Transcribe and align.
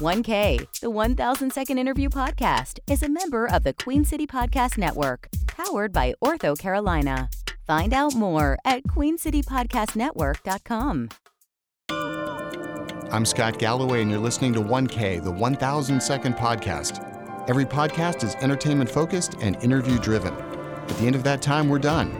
1K, 0.00 0.66
the 0.80 0.90
1000 0.90 1.52
Second 1.52 1.78
Interview 1.78 2.08
Podcast, 2.08 2.78
is 2.90 3.02
a 3.02 3.08
member 3.08 3.46
of 3.46 3.62
the 3.64 3.74
Queen 3.74 4.02
City 4.04 4.26
Podcast 4.26 4.78
Network, 4.78 5.28
powered 5.46 5.92
by 5.92 6.14
OrthoCarolina. 6.24 7.28
Find 7.66 7.92
out 7.92 8.14
more 8.14 8.56
at 8.64 8.82
queencitypodcastnetwork.com. 8.84 11.08
I'm 13.12 13.26
Scott 13.26 13.58
Galloway, 13.58 14.00
and 14.00 14.10
you're 14.10 14.20
listening 14.20 14.54
to 14.54 14.60
1K, 14.60 15.22
the 15.22 15.30
1000 15.30 16.02
Second 16.02 16.34
Podcast. 16.34 17.06
Every 17.48 17.66
podcast 17.66 18.24
is 18.24 18.34
entertainment 18.36 18.88
focused 18.88 19.34
and 19.40 19.62
interview 19.62 19.98
driven. 19.98 20.32
At 20.34 20.96
the 20.96 21.06
end 21.06 21.14
of 21.14 21.24
that 21.24 21.42
time, 21.42 21.68
we're 21.68 21.78
done. 21.78 22.10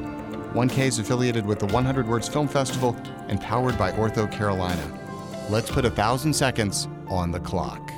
1K 0.52 0.80
is 0.80 0.98
affiliated 0.98 1.46
with 1.46 1.60
the 1.60 1.66
100 1.68 2.06
Words 2.06 2.28
Film 2.28 2.46
Festival 2.46 2.94
and 3.28 3.40
powered 3.40 3.78
by 3.78 3.90
OrthoCarolina. 3.92 4.99
Let's 5.50 5.68
put 5.68 5.84
a 5.84 5.90
thousand 5.90 6.32
seconds 6.32 6.86
on 7.08 7.32
the 7.32 7.40
clock. 7.40 7.90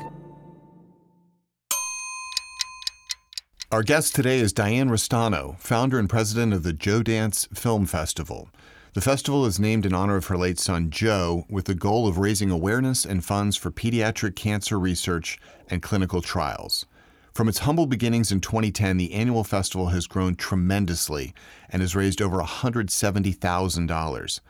Our 3.70 3.82
guest 3.82 4.14
today 4.14 4.38
is 4.38 4.54
Diane 4.54 4.88
Restaino, 4.88 5.58
founder 5.58 5.98
and 5.98 6.08
president 6.08 6.54
of 6.54 6.62
the 6.62 6.72
Joedance 6.72 7.54
Film 7.54 7.84
Festival. 7.84 8.48
The 8.94 9.02
festival 9.02 9.44
is 9.44 9.60
named 9.60 9.84
in 9.84 9.92
honor 9.92 10.16
of 10.16 10.28
her 10.28 10.38
late 10.38 10.58
son, 10.58 10.88
Joe, 10.88 11.44
with 11.50 11.66
the 11.66 11.74
goal 11.74 12.08
of 12.08 12.16
raising 12.16 12.50
awareness 12.50 13.04
and 13.04 13.22
funds 13.22 13.58
for 13.58 13.70
pediatric 13.70 14.34
cancer 14.34 14.78
research 14.78 15.38
and 15.68 15.82
clinical 15.82 16.22
trials. 16.22 16.86
From 17.34 17.50
its 17.50 17.58
humble 17.58 17.84
beginnings 17.84 18.32
in 18.32 18.40
2010, 18.40 18.96
the 18.96 19.12
annual 19.12 19.44
festival 19.44 19.88
has 19.88 20.06
grown 20.06 20.36
tremendously 20.36 21.34
and 21.68 21.82
has 21.82 21.94
raised 21.94 22.22
over 22.22 22.38
$170,000. 22.38 24.40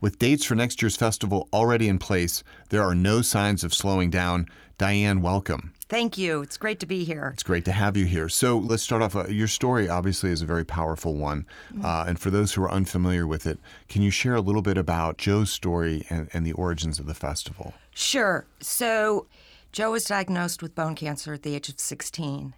With 0.00 0.18
dates 0.18 0.46
for 0.46 0.54
next 0.54 0.80
year's 0.80 0.96
festival 0.96 1.48
already 1.52 1.86
in 1.86 1.98
place, 1.98 2.42
there 2.70 2.82
are 2.82 2.94
no 2.94 3.20
signs 3.20 3.62
of 3.62 3.74
slowing 3.74 4.08
down. 4.08 4.46
Diane, 4.78 5.20
welcome. 5.20 5.74
Thank 5.90 6.16
you. 6.16 6.40
It's 6.40 6.56
great 6.56 6.80
to 6.80 6.86
be 6.86 7.04
here. 7.04 7.30
It's 7.34 7.42
great 7.42 7.66
to 7.66 7.72
have 7.72 7.98
you 7.98 8.06
here. 8.06 8.30
So 8.30 8.56
let's 8.56 8.82
start 8.82 9.02
off. 9.02 9.14
Uh, 9.14 9.26
your 9.26 9.48
story 9.48 9.90
obviously 9.90 10.30
is 10.30 10.40
a 10.40 10.46
very 10.46 10.64
powerful 10.64 11.16
one. 11.16 11.44
Uh, 11.84 12.06
and 12.08 12.18
for 12.18 12.30
those 12.30 12.54
who 12.54 12.62
are 12.62 12.70
unfamiliar 12.70 13.26
with 13.26 13.46
it, 13.46 13.58
can 13.88 14.00
you 14.00 14.10
share 14.10 14.34
a 14.34 14.40
little 14.40 14.62
bit 14.62 14.78
about 14.78 15.18
Joe's 15.18 15.50
story 15.50 16.06
and, 16.08 16.30
and 16.32 16.46
the 16.46 16.52
origins 16.52 16.98
of 16.98 17.06
the 17.06 17.14
festival? 17.14 17.74
Sure. 17.92 18.46
So, 18.60 19.26
Joe 19.72 19.90
was 19.90 20.04
diagnosed 20.04 20.62
with 20.62 20.74
bone 20.74 20.94
cancer 20.94 21.34
at 21.34 21.42
the 21.42 21.54
age 21.54 21.68
of 21.68 21.78
16. 21.78 22.54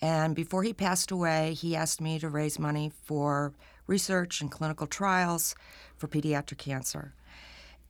And 0.00 0.34
before 0.34 0.64
he 0.64 0.72
passed 0.72 1.12
away, 1.12 1.54
he 1.54 1.76
asked 1.76 2.00
me 2.00 2.18
to 2.18 2.28
raise 2.28 2.58
money 2.58 2.90
for 3.04 3.52
research 3.92 4.40
and 4.40 4.50
clinical 4.50 4.86
trials 4.86 5.54
for 5.98 6.08
pediatric 6.08 6.58
cancer. 6.58 7.12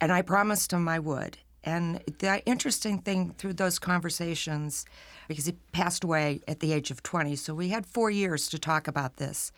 And 0.00 0.11
I 0.11 0.20
promised 0.20 0.72
him 0.72 0.89
I 0.89 0.98
would. 0.98 1.39
And 1.64 2.03
the 2.19 2.42
interesting 2.44 2.98
thing 2.98 3.34
through 3.39 3.53
those 3.55 3.78
conversations, 3.78 4.84
because 5.28 5.47
he 5.47 5.53
passed 5.70 6.03
away 6.03 6.41
at 6.48 6.59
the 6.59 6.72
age 6.72 6.91
of 6.91 7.05
20, 7.05 7.36
so 7.36 7.55
we 7.55 7.69
had 7.69 7.86
four 7.86 8.11
years 8.11 8.48
to 8.48 8.59
talk 8.59 8.89
about 8.89 9.19
this. 9.19 9.53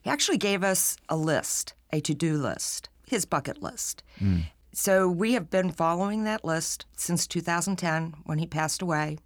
He 0.00 0.08
actually 0.08 0.38
gave 0.38 0.64
us 0.64 0.96
a 1.10 1.16
list, 1.16 1.74
a 1.92 2.00
to 2.00 2.14
do 2.14 2.38
list, 2.38 2.88
his 3.06 3.26
bucket 3.26 3.62
list. 3.62 4.02
Hmm. 4.18 4.38
So 4.72 5.06
we 5.06 5.34
have 5.34 5.50
been 5.50 5.70
following 5.70 6.24
that 6.24 6.46
list 6.46 6.86
since 6.96 7.26
2010 7.26 8.14
when 8.24 8.38
he 8.38 8.46
passed 8.46 8.80
away. 8.80 9.18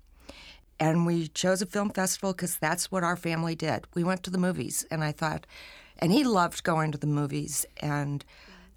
And 0.81 1.07
we 1.07 1.29
chose 1.29 1.63
a 1.63 1.67
film 1.67 1.91
festival 1.91 2.33
because 2.33 2.57
that's 2.57 2.91
what 2.91 3.05
our 3.05 3.17
family 3.17 3.55
did. 3.55 3.87
We 3.95 4.03
went 4.03 4.25
to 4.25 4.31
the 4.31 4.39
movies, 4.39 4.85
and 4.91 5.05
I 5.05 5.13
thought, 5.13 5.47
and 5.99 6.13
he 6.13 6.25
loved 6.25 6.63
going 6.65 6.93
to 6.93 6.99
the 6.99 7.07
movies, 7.07 7.67
and 7.79 8.25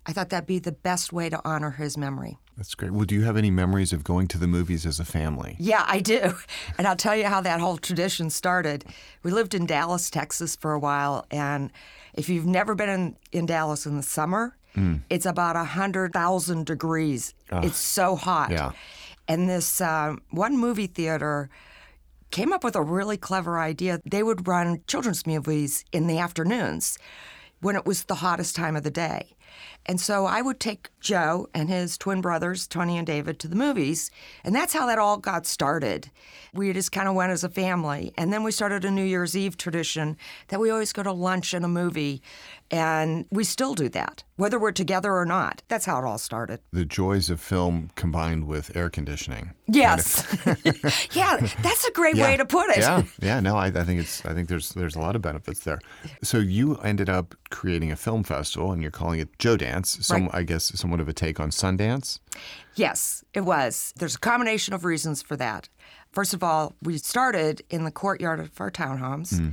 I 0.05 0.13
thought 0.13 0.29
that'd 0.29 0.47
be 0.47 0.59
the 0.59 0.71
best 0.71 1.11
way 1.11 1.29
to 1.29 1.41
honor 1.43 1.71
his 1.71 1.97
memory. 1.97 2.37
That's 2.55 2.73
great. 2.73 2.91
Well, 2.91 3.05
do 3.05 3.13
you 3.13 3.23
have 3.23 3.37
any 3.37 3.51
memories 3.51 3.93
of 3.93 4.03
going 4.03 4.27
to 4.29 4.37
the 4.39 4.47
movies 4.47 4.85
as 4.85 4.99
a 4.99 5.05
family? 5.05 5.55
Yeah, 5.59 5.85
I 5.87 5.99
do. 5.99 6.35
And 6.77 6.87
I'll 6.87 6.95
tell 6.95 7.15
you 7.15 7.25
how 7.25 7.41
that 7.41 7.59
whole 7.59 7.77
tradition 7.77 8.29
started. 8.29 8.85
We 9.23 9.31
lived 9.31 9.53
in 9.53 9.65
Dallas, 9.65 10.09
Texas 10.09 10.55
for 10.55 10.73
a 10.73 10.79
while. 10.79 11.25
And 11.31 11.71
if 12.13 12.29
you've 12.29 12.45
never 12.45 12.75
been 12.75 12.89
in, 12.89 13.17
in 13.31 13.45
Dallas 13.47 13.85
in 13.85 13.97
the 13.97 14.03
summer, 14.03 14.55
it's 15.09 15.25
about 15.25 15.55
100,000 15.55 16.65
degrees. 16.67 17.33
It's 17.51 17.77
so 17.77 18.15
hot. 18.15 18.51
Yeah. 18.51 18.73
And 19.27 19.49
this 19.49 19.81
um, 19.81 20.21
one 20.29 20.55
movie 20.55 20.85
theater 20.85 21.49
came 22.31 22.53
up 22.53 22.63
with 22.63 22.75
a 22.75 22.81
really 22.81 23.17
clever 23.17 23.59
idea. 23.59 23.99
They 24.05 24.23
would 24.23 24.47
run 24.47 24.81
children's 24.87 25.25
movies 25.25 25.85
in 25.91 26.07
the 26.07 26.19
afternoons 26.19 26.97
when 27.61 27.75
it 27.75 27.85
was 27.85 28.03
the 28.03 28.15
hottest 28.15 28.55
time 28.55 28.75
of 28.75 28.83
the 28.83 28.91
day. 28.91 29.35
And 29.87 30.01
so 30.01 30.25
I 30.25 30.41
would 30.41 30.59
take 30.59 30.89
Joe 30.99 31.47
and 31.53 31.69
his 31.69 31.97
twin 31.97 32.19
brothers, 32.19 32.67
Tony 32.67 32.97
and 32.97 33.07
David, 33.07 33.39
to 33.39 33.47
the 33.47 33.55
movies. 33.55 34.11
And 34.43 34.53
that's 34.53 34.73
how 34.73 34.85
that 34.87 34.99
all 34.99 35.17
got 35.17 35.45
started. 35.45 36.11
We 36.53 36.73
just 36.73 36.91
kind 36.91 37.07
of 37.07 37.15
went 37.15 37.31
as 37.31 37.43
a 37.43 37.49
family. 37.49 38.13
And 38.17 38.33
then 38.33 38.43
we 38.43 38.51
started 38.51 38.83
a 38.83 38.91
New 38.91 39.03
Year's 39.03 39.37
Eve 39.37 39.55
tradition 39.55 40.17
that 40.49 40.59
we 40.59 40.69
always 40.69 40.91
go 40.91 41.03
to 41.03 41.11
lunch 41.11 41.53
and 41.53 41.63
a 41.63 41.69
movie. 41.69 42.21
And 42.69 43.25
we 43.31 43.45
still 43.45 43.75
do 43.75 43.87
that, 43.89 44.25
whether 44.35 44.59
we're 44.59 44.73
together 44.73 45.13
or 45.13 45.25
not. 45.25 45.63
That's 45.69 45.85
how 45.85 45.99
it 45.99 46.05
all 46.05 46.17
started. 46.17 46.59
The 46.73 46.83
joys 46.83 47.29
of 47.29 47.39
film 47.39 47.91
combined 47.95 48.45
with 48.45 48.75
air 48.75 48.89
conditioning. 48.89 49.51
Yes. 49.67 50.25
yeah, 51.13 51.37
that's 51.61 51.85
a 51.85 51.91
great 51.91 52.17
way 52.17 52.35
to 52.35 52.45
put 52.45 52.69
it. 52.71 52.79
Yeah, 52.79 53.03
yeah. 53.21 53.39
No, 53.39 53.55
I, 53.55 53.67
I 53.67 53.83
think 53.83 54.01
it's. 54.01 54.25
I 54.25 54.33
think 54.33 54.49
there's 54.49 54.69
there's 54.69 54.95
a 54.95 54.99
lot 54.99 55.15
of 55.15 55.21
benefits 55.21 55.61
there. 55.61 55.79
So 56.23 56.39
you 56.39 56.75
ended 56.77 57.09
up 57.09 57.35
creating 57.49 57.91
a 57.91 57.95
film 57.95 58.23
festival, 58.23 58.73
and 58.73 58.81
you're 58.81 58.91
calling 58.91 59.19
it 59.21 59.39
Joe 59.39 59.55
Dance. 59.77 60.05
Some, 60.05 60.23
Right. 60.23 60.35
I 60.35 60.43
guess, 60.43 60.77
somewhat 60.79 60.99
of 60.99 61.07
a 61.07 61.13
take 61.13 61.39
on 61.39 61.49
Sundance. 61.51 62.19
Yes, 62.75 63.23
it 63.33 63.41
was. 63.41 63.93
There's 63.97 64.15
a 64.15 64.19
combination 64.19 64.73
of 64.73 64.83
reasons 64.85 65.21
for 65.21 65.35
that. 65.37 65.69
First 66.11 66.33
of 66.33 66.43
all, 66.43 66.73
we 66.81 66.97
started 66.97 67.61
in 67.69 67.83
the 67.83 67.91
courtyard 67.91 68.39
of 68.39 68.59
our 68.59 68.71
townhomes. 68.71 69.37
Hmm. 69.37 69.49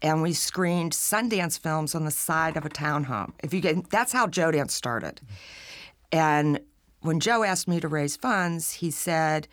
And 0.00 0.22
we 0.22 0.32
screened 0.32 0.92
Sundance 0.92 1.58
films 1.58 1.94
on 1.94 2.04
the 2.04 2.12
side 2.12 2.56
of 2.56 2.64
a 2.64 2.68
townhome. 2.68 3.32
If 3.42 3.52
you 3.52 3.60
get, 3.60 3.90
that's 3.90 4.12
how 4.12 4.26
Joedance 4.28 4.70
started. 4.70 5.20
And 6.12 6.60
when 7.00 7.18
Joe 7.18 7.42
asked 7.42 7.66
me 7.66 7.80
to 7.80 7.88
raise 7.88 8.16
funds, 8.16 8.74
he 8.74 8.90
said, 8.92 9.48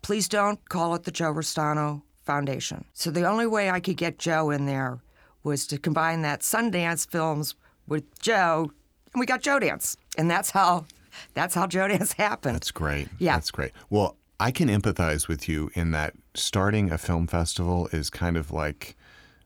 "Please 0.00 0.26
don't 0.26 0.66
call 0.70 0.94
it 0.94 1.04
the 1.04 1.10
Joe 1.10 1.32
Restaino 1.34 2.00
Foundation." 2.24 2.86
So 2.94 3.10
the 3.10 3.28
only 3.28 3.46
way 3.46 3.68
I 3.70 3.78
could 3.78 3.98
get 3.98 4.18
Joe 4.18 4.48
in 4.50 4.64
there 4.64 5.00
was 5.42 5.66
to 5.66 5.78
combine 5.78 6.22
that 6.22 6.40
Sundance 6.40 7.06
films 7.06 7.54
with 7.86 8.04
Joe, 8.20 8.72
and 9.12 9.20
we 9.20 9.26
got 9.26 9.42
Joedance, 9.42 9.96
and 10.16 10.30
that's 10.30 10.50
how 10.50 10.86
that's 11.34 11.54
how 11.54 11.66
Joedance 11.66 12.12
happened. 12.16 12.56
That's 12.56 12.70
great. 12.70 13.08
Yeah. 13.18 13.34
That's 13.34 13.50
great. 13.50 13.72
Well, 13.88 14.16
I 14.38 14.50
can 14.50 14.68
empathize 14.68 15.28
with 15.28 15.48
you 15.48 15.70
in 15.74 15.90
that 15.90 16.14
starting 16.34 16.90
a 16.90 16.98
film 16.98 17.26
festival 17.26 17.88
is 17.92 18.08
kind 18.08 18.36
of 18.36 18.50
like, 18.50 18.96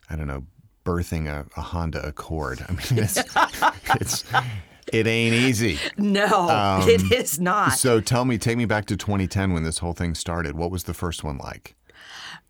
I 0.09 0.17
don't 0.17 0.27
know, 0.27 0.45
birthing 0.85 1.27
a, 1.27 1.47
a 1.57 1.63
Honda 1.63 2.07
Accord. 2.07 2.65
I 2.69 2.73
mean, 2.73 3.03
it's, 3.05 3.19
it's 4.01 4.25
it 4.93 5.07
ain't 5.07 5.35
easy. 5.35 5.79
no, 5.97 6.49
um, 6.49 6.89
it 6.89 7.11
is 7.13 7.41
not. 7.41 7.73
So 7.73 8.01
tell 8.01 8.25
me, 8.25 8.39
take 8.39 8.57
me 8.57 8.67
back 8.67 8.87
to 8.87 8.97
2010 8.97 9.53
when 9.53 9.65
this 9.65 9.79
whole 9.79 9.95
thing 9.95 10.15
started. 10.15 10.55
What 10.55 10.71
was 10.71 10.85
the 10.85 10.95
first 10.95 11.25
one 11.25 11.39
like? 11.39 11.75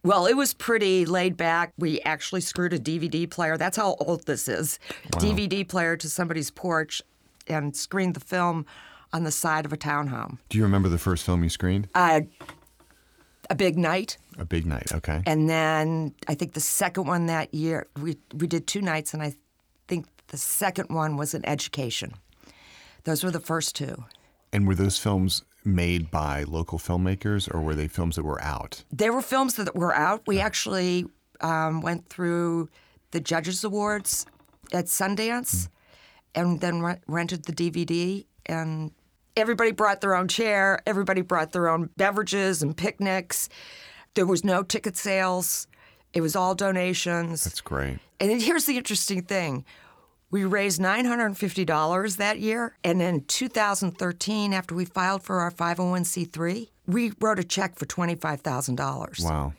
Well, 0.03 0.27
it 0.27 0.35
was 0.35 0.55
pretty 0.55 1.07
laid 1.07 1.37
back. 1.37 1.73
We 1.79 2.01
actually 2.01 2.41
screwed 2.41 2.73
a 2.73 2.79
DVD 2.79 3.29
player. 3.31 3.57
That's 3.57 3.77
how 3.77 3.97
old 4.01 4.27
this 4.27 4.49
is. 4.49 4.79
DVD 5.13 5.67
player 5.67 5.97
to 5.97 6.09
somebody's 6.09 6.51
porch 6.51 7.03
and 7.47 7.77
screened 7.77 8.15
the 8.15 8.21
film 8.21 8.67
on 9.13 9.25
the 9.25 9.31
side 9.31 9.65
of 9.65 9.73
a 9.73 9.77
townhome. 9.77 10.39
Do 10.49 10.59
you 10.59 10.65
remember 10.65 10.89
the 10.89 10.99
first 10.99 11.25
film 11.25 11.43
you 11.43 11.49
screened? 11.49 11.89
Uh, 11.95 12.23
a 13.51 13.55
big 13.55 13.79
night. 13.79 14.19
A 14.39 14.45
Big 14.45 14.67
Night. 14.67 14.93
Okay. 14.93 15.23
And 15.27 15.49
then 15.49 16.15
I 16.27 16.35
think 16.35 16.55
the 16.55 16.61
second 16.61 17.07
one 17.07 17.27
that 17.27 17.55
year, 17.55 17.87
we, 18.01 18.17
we 18.35 18.47
did 18.47 18.67
two 18.67 18.81
nights, 18.81 19.15
and 19.15 19.23
I 19.23 19.35
think 19.87 20.07
the 20.29 20.37
second 20.37 20.89
one 20.91 21.17
was 21.17 21.35
an 21.35 21.47
education. 21.47 22.15
Those 23.05 23.23
were 23.23 23.31
the 23.31 23.41
first 23.41 23.77
two. 23.77 24.05
And 24.53 24.67
were 24.67 24.75
those 24.75 24.99
films 24.99 25.43
made 25.65 26.11
by 26.11 26.45
local 26.45 26.79
filmmakers, 26.79 27.53
or 27.53 27.61
were 27.61 27.75
they 27.75 27.89
films 27.89 28.17
that 28.17 28.25
were 28.25 28.43
out? 28.43 28.85
They 28.93 29.11
were 29.11 29.23
films 29.23 29.55
that 29.55 29.75
were 29.75 29.95
out. 29.95 30.23
We 30.27 30.41
actually 30.41 31.07
um, 31.41 31.81
went 31.81 32.09
through 32.09 32.69
the 33.11 33.21
Judges 33.21 33.65
Awards 33.65 34.27
at 34.73 34.87
Sundance 34.87 35.69
and 36.35 36.61
then 36.61 36.81
re- 36.81 37.01
rented 37.07 37.45
the 37.45 37.53
DVD. 37.53 38.27
And 38.47 38.93
everybody 39.37 39.73
brought 39.73 40.01
their 40.01 40.15
own 40.15 40.29
chair, 40.29 40.81
everybody 40.87 41.23
brought 41.23 41.53
their 41.53 41.69
own 41.69 41.91
beverages 41.97 42.63
and 42.63 42.77
picnics. 42.77 43.49
There 44.15 44.27
was 44.27 44.45
no 44.45 44.63
ticket 44.63 44.97
sales, 44.97 45.67
it 46.13 46.21
was 46.21 46.37
all 46.37 46.55
donations. 46.55 47.45
That's 47.45 47.61
great. 47.61 47.99
And 48.21 48.41
here's 48.41 48.67
the 48.67 48.77
interesting 48.77 49.23
thing. 49.23 49.65
We 50.35 50.43
raised 50.45 50.81
$950 50.81 52.17
that 52.17 52.41
year. 52.41 52.77
And 52.83 53.01
in 53.01 53.23
2013, 53.27 54.53
after 54.53 54.75
we 54.75 54.85
filed 54.85 55.23
for 55.23 55.39
our 55.39 55.53
501c3, 55.53 56.71
we 56.89 57.13
wrote 57.21 57.39
a 57.39 57.45
check 57.45 57.79
for 57.79 57.87
$25,000. 57.87 59.25
Wow. 59.25 59.53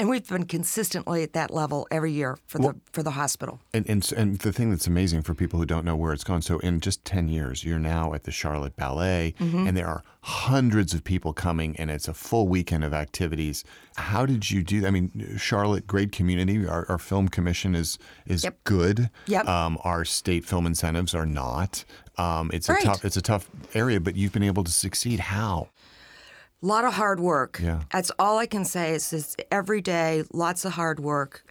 And 0.00 0.08
we've 0.08 0.26
been 0.26 0.46
consistently 0.46 1.22
at 1.22 1.34
that 1.34 1.50
level 1.52 1.86
every 1.90 2.10
year 2.10 2.38
for 2.46 2.58
the 2.58 2.74
for 2.90 3.02
the 3.02 3.10
hospital. 3.10 3.60
And, 3.74 3.84
and 3.86 4.12
and 4.16 4.38
the 4.38 4.50
thing 4.50 4.70
that's 4.70 4.86
amazing 4.86 5.20
for 5.22 5.34
people 5.34 5.58
who 5.58 5.66
don't 5.66 5.84
know 5.84 5.94
where 5.94 6.14
it's 6.14 6.24
gone. 6.24 6.40
So 6.40 6.58
in 6.60 6.80
just 6.80 7.04
ten 7.04 7.28
years, 7.28 7.64
you're 7.64 7.78
now 7.78 8.14
at 8.14 8.24
the 8.24 8.30
Charlotte 8.32 8.74
Ballet, 8.76 9.34
Mm-hmm. 9.38 9.66
and 9.66 9.76
there 9.76 9.86
are 9.86 10.02
hundreds 10.22 10.94
of 10.94 11.04
people 11.04 11.34
coming, 11.34 11.76
and 11.76 11.90
it's 11.90 12.08
a 12.08 12.14
full 12.14 12.48
weekend 12.48 12.82
of 12.82 12.94
activities. 12.94 13.62
How 13.96 14.24
did 14.24 14.50
you 14.50 14.62
do 14.62 14.80
that? 14.80 14.86
I 14.88 14.90
mean, 14.90 15.36
Charlotte, 15.38 15.86
great 15.86 16.12
community. 16.12 16.66
Our, 16.66 16.86
our 16.88 16.98
film 16.98 17.28
commission 17.28 17.74
is 17.74 17.98
is 18.24 18.42
Yep. 18.44 18.56
good. 18.64 19.10
Yep. 19.26 19.46
Um, 19.46 19.78
our 19.84 20.06
state 20.06 20.46
film 20.46 20.64
incentives 20.66 21.14
are 21.14 21.26
not. 21.26 21.84
Um, 22.16 22.50
it's 22.54 22.70
Right. 22.70 22.82
a 22.82 22.86
tough 22.86 23.04
it's 23.04 23.18
a 23.18 23.22
tough 23.22 23.50
area, 23.74 24.00
but 24.00 24.16
you've 24.16 24.32
been 24.32 24.42
able 24.52 24.64
to 24.64 24.72
succeed. 24.72 25.20
How? 25.20 25.68
A 26.62 26.66
lot 26.66 26.84
of 26.84 26.94
hard 26.94 27.20
work. 27.20 27.60
Yeah. 27.62 27.82
That's 27.92 28.10
all 28.18 28.38
I 28.38 28.46
can 28.46 28.64
say 28.64 28.92
is, 28.92 29.12
is 29.12 29.36
every 29.50 29.80
day, 29.80 30.24
lots 30.32 30.64
of 30.64 30.72
hard 30.72 31.00
work. 31.00 31.44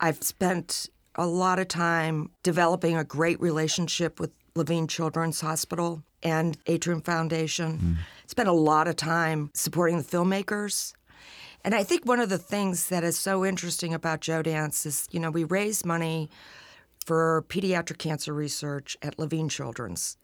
I've 0.00 0.22
spent 0.22 0.90
a 1.14 1.26
lot 1.26 1.58
of 1.58 1.68
time 1.68 2.30
developing 2.42 2.96
a 2.96 3.04
great 3.04 3.40
relationship 3.40 4.20
with 4.20 4.32
Levine 4.54 4.86
Children's 4.86 5.40
Hospital 5.40 6.02
and 6.22 6.58
Atrium 6.66 7.00
Foundation. 7.00 7.78
Hmm. 7.78 7.92
Spent 8.26 8.48
a 8.48 8.52
lot 8.52 8.88
of 8.88 8.96
time 8.96 9.50
supporting 9.54 9.96
the 9.98 10.04
filmmakers. 10.04 10.92
And 11.64 11.74
I 11.74 11.82
think 11.82 12.04
one 12.04 12.20
of 12.20 12.28
the 12.28 12.38
things 12.38 12.88
that 12.88 13.04
is 13.04 13.18
so 13.18 13.44
interesting 13.44 13.94
about 13.94 14.20
Joedance 14.20 14.84
is, 14.84 15.08
you 15.10 15.20
know, 15.20 15.30
we 15.30 15.44
raise 15.44 15.84
money 15.84 16.28
for 17.06 17.44
pediatric 17.48 17.98
cancer 17.98 18.34
research 18.34 18.96
at 19.02 19.18
Levine 19.18 19.48
Children's. 19.48 20.18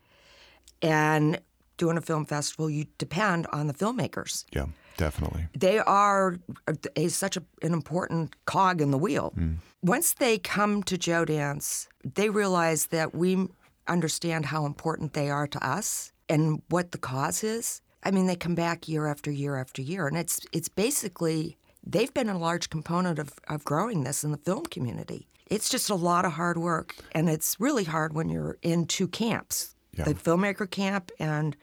And 0.83 1.41
doing 1.81 1.97
a 1.99 2.01
film 2.11 2.25
festival, 2.27 2.71
you 2.71 2.85
depend 2.99 3.47
on 3.53 3.67
the 3.67 3.75
filmmakers. 3.75 4.45
Yeah, 4.55 4.67
definitely. 4.97 5.43
They 5.67 5.79
are 5.79 6.37
uh, 6.69 6.75
a, 6.97 7.05
a- 7.07 7.09
such 7.09 7.37
a, 7.37 7.43
an 7.63 7.73
important 7.73 8.37
cog 8.45 8.81
in 8.81 8.91
the 8.91 8.99
wheel. 9.07 9.33
Mm. 9.37 9.57
Once 9.83 10.09
they 10.15 10.39
come 10.39 10.83
to 10.85 10.97
Joedance, 10.97 11.89
they 12.19 12.29
realize 12.29 12.83
that 12.97 13.15
we 13.15 13.49
understand 13.89 14.47
how 14.47 14.67
important 14.67 15.15
they 15.15 15.31
are 15.31 15.49
to 15.49 15.61
us 15.77 16.13
and 16.29 16.63
what 16.69 16.93
the 16.93 16.99
cause 16.99 17.43
is. 17.43 17.81
I 18.05 18.11
mean, 18.11 18.27
they 18.27 18.37
come 18.37 18.55
back 18.55 18.89
year 18.89 19.07
after 19.07 19.31
year 19.31 19.57
after 19.57 19.83
year, 19.83 20.07
and 20.07 20.17
it's 20.17 20.41
it's 20.53 20.69
basically 20.69 21.57
they've 21.93 22.13
been 22.15 22.29
a 22.31 22.39
large 22.39 22.69
component 22.71 23.19
of, 23.19 23.29
of 23.49 23.65
growing 23.65 24.05
this 24.05 24.25
in 24.25 24.31
the 24.33 24.39
film 24.39 24.65
community. 24.67 25.27
It's 25.47 25.69
just 25.69 25.91
a 25.91 25.97
lot 26.11 26.25
of 26.25 26.33
hard 26.33 26.59
work, 26.59 26.95
and 27.13 27.29
it's 27.29 27.57
really 27.59 27.85
hard 27.85 28.13
when 28.15 28.29
you're 28.31 28.57
in 28.63 28.87
two 28.87 29.09
camps: 29.09 29.75
Yeah. 29.97 30.05
the 30.05 30.15
filmmaker 30.15 30.71
camp 30.71 31.11
and 31.19 31.57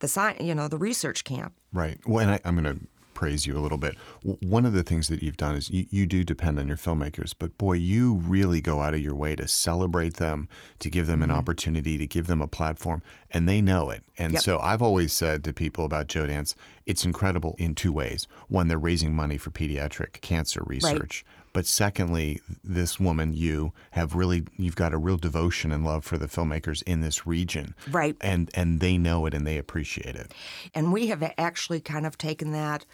the 0.00 0.08
sci- 0.08 0.36
you 0.40 0.54
know, 0.54 0.68
the 0.68 0.78
research 0.78 1.24
camp. 1.24 1.52
Right. 1.72 1.98
Well, 2.06 2.20
and 2.20 2.30
I, 2.32 2.40
I'm 2.44 2.60
going 2.60 2.78
to 2.78 2.84
praise 3.14 3.46
you 3.46 3.56
a 3.56 3.60
little 3.60 3.76
bit. 3.76 3.94
W- 4.24 4.38
One 4.40 4.64
of 4.64 4.72
the 4.72 4.82
things 4.82 5.08
that 5.08 5.22
you've 5.22 5.36
done 5.36 5.54
is 5.54 5.68
you, 5.70 5.84
you 5.90 6.06
do 6.06 6.24
depend 6.24 6.58
on 6.58 6.66
your 6.66 6.78
filmmakers, 6.78 7.34
but 7.38 7.56
boy, 7.58 7.74
you 7.74 8.14
really 8.14 8.62
go 8.62 8.80
out 8.80 8.94
of 8.94 9.00
your 9.00 9.14
way 9.14 9.36
to 9.36 9.46
celebrate 9.46 10.14
them, 10.14 10.48
to 10.78 10.88
give 10.88 11.06
them 11.06 11.20
Mm-hmm. 11.20 11.30
an 11.30 11.36
opportunity, 11.36 11.98
to 11.98 12.06
give 12.06 12.28
them 12.28 12.40
a 12.40 12.48
platform, 12.48 13.02
and 13.30 13.46
they 13.46 13.60
know 13.60 13.90
it. 13.90 14.02
And 14.16 14.32
Yep. 14.32 14.42
so 14.42 14.58
I've 14.60 14.80
always 14.80 15.12
said 15.12 15.44
to 15.44 15.52
people 15.52 15.84
about 15.84 16.08
Joedance, 16.08 16.54
it's 16.86 17.04
incredible 17.04 17.54
in 17.58 17.74
two 17.74 17.92
ways. 17.92 18.26
One, 18.48 18.68
they're 18.68 18.78
raising 18.78 19.14
money 19.14 19.36
for 19.36 19.50
pediatric 19.50 20.22
cancer 20.22 20.62
research. 20.64 21.24
But 21.52 21.66
secondly, 21.66 22.40
this 22.62 23.00
woman, 23.00 23.34
you 23.34 23.72
have 23.92 24.14
really, 24.14 24.44
you've 24.56 24.76
got 24.76 24.92
a 24.92 24.98
real 24.98 25.16
devotion 25.16 25.72
and 25.72 25.84
love 25.84 26.04
for 26.04 26.16
the 26.16 26.26
filmmakers 26.26 26.82
in 26.84 27.00
this 27.00 27.26
region. 27.26 27.74
Right. 27.90 28.16
And, 28.20 28.50
and 28.54 28.80
they 28.80 28.96
know 28.98 29.26
it 29.26 29.34
and 29.34 29.46
they 29.46 29.58
appreciate 29.58 30.14
it. 30.14 30.32
And 30.74 30.92
we 30.92 31.08
have 31.08 31.22
actually 31.38 31.80
kind 31.80 32.06
of 32.06 32.16
taken 32.16 32.52
that 32.52 32.86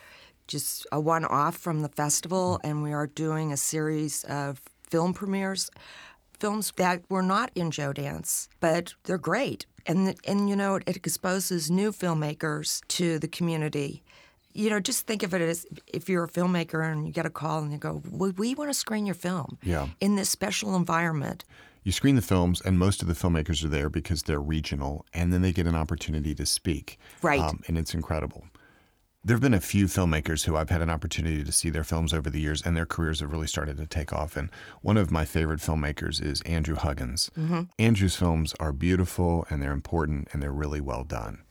just 0.47 0.87
a 0.93 1.01
one 1.01 1.25
off 1.25 1.57
from 1.57 1.83
the 1.83 1.89
festival, 1.89 2.61
mm. 2.63 2.71
and 2.71 2.83
we 2.83 2.93
are 2.93 3.09
doing 3.09 3.53
a 3.53 3.57
series 3.57 4.25
of 4.25 4.61
film 4.89 5.13
premieres, 5.13 5.71
films 6.39 6.73
that 6.77 7.03
were 7.11 7.23
not 7.23 7.51
in 7.55 7.71
Joedance, 7.71 8.49
but 8.61 8.95
they're 9.05 9.19
great. 9.19 9.67
And, 9.87 10.17
and 10.27 10.49
you 10.49 10.57
know, 10.57 10.77
it 10.77 10.97
exposes 10.97 11.71
new 11.71 11.93
filmmakers 11.93 12.81
to 12.89 13.19
the 13.19 13.29
community. 13.29 14.03
You 14.57 14.71
know, 14.71 14.81
just 14.81 15.07
think 15.07 15.23
of 15.23 15.35
it 15.35 15.43
as 15.43 15.67
if 15.87 16.09
you're 16.09 16.25
a 16.25 16.29
filmmaker 16.29 16.91
and 16.91 17.07
you 17.07 17.13
get 17.13 17.27
a 17.27 17.31
call 17.31 17.61
and 17.63 17.71
you 17.71 17.77
go, 17.79 18.03
we, 18.11 18.31
we 18.31 18.55
want 18.55 18.71
to 18.71 18.75
screen 18.75 19.05
your 19.05 19.15
film 19.15 19.59
Yeah. 19.63 19.89
in 20.01 20.17
this 20.17 20.31
special 20.31 20.75
environment. 20.77 21.45
You 21.85 21.93
screen 21.93 22.17
the 22.17 22.23
films, 22.23 22.61
and 22.63 22.79
most 22.79 23.03
of 23.03 23.07
the 23.07 23.15
filmmakers 23.15 23.63
are 23.65 23.69
there 23.69 23.89
because 23.91 24.23
they're 24.25 24.41
regional, 24.41 25.05
and 25.15 25.33
then 25.33 25.43
they 25.43 25.53
get 25.53 25.67
an 25.67 25.77
opportunity 25.77 26.35
to 26.35 26.45
speak. 26.47 26.99
Um, 27.23 27.29
Right. 27.29 27.53
and 27.69 27.77
it's 27.79 27.93
incredible. 27.95 28.45
There 29.23 29.35
have 29.37 29.43
been 29.43 29.55
a 29.55 29.61
few 29.61 29.87
filmmakers 29.87 30.45
who 30.47 30.57
I've 30.57 30.71
had 30.71 30.81
an 30.83 30.89
opportunity 30.91 31.45
to 31.45 31.53
see 31.53 31.69
their 31.69 31.85
films 31.85 32.13
over 32.15 32.31
the 32.31 32.41
years, 32.41 32.63
and 32.63 32.77
their 32.77 32.87
careers 32.87 33.21
have 33.21 33.31
really 33.31 33.47
started 33.47 33.77
to 33.77 33.87
take 33.87 34.13
off. 34.13 34.37
And 34.37 34.51
one 34.83 34.97
of 34.97 35.11
my 35.11 35.25
favorite 35.25 35.61
filmmakers 35.61 36.21
is 36.25 36.41
Andrew 36.43 36.77
Huggins. 36.77 37.31
Andrew's 37.79 38.17
films 38.17 38.55
are 38.59 38.73
beautiful, 38.73 39.47
and 39.51 39.63
they're 39.63 39.73
important, 39.73 40.29
and 40.33 40.43
they're 40.43 40.51
really 40.53 40.81
well 40.81 41.05
done. 41.05 41.43